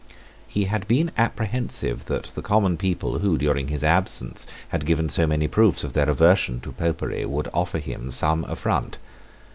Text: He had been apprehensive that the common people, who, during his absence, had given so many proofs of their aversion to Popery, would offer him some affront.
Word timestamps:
He 0.47 0.63
had 0.63 0.87
been 0.87 1.11
apprehensive 1.15 2.05
that 2.05 2.23
the 2.33 2.41
common 2.41 2.75
people, 2.75 3.19
who, 3.19 3.37
during 3.37 3.67
his 3.67 3.83
absence, 3.83 4.47
had 4.69 4.83
given 4.83 5.09
so 5.09 5.27
many 5.27 5.47
proofs 5.47 5.83
of 5.83 5.93
their 5.93 6.09
aversion 6.09 6.59
to 6.61 6.71
Popery, 6.71 7.23
would 7.23 7.49
offer 7.53 7.77
him 7.77 8.09
some 8.09 8.43
affront. 8.45 8.97